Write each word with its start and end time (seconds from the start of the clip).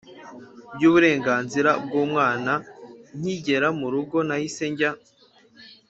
by'uburenganzira 0.75 1.71
bw'umwana. 1.85 2.53
nkigera 3.19 3.67
mu 3.79 3.87
rugo, 3.93 4.17
nahise 4.27 4.63
njya 4.71 4.91